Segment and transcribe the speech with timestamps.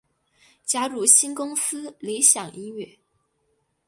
[0.65, 2.97] 加入新公司理响音乐。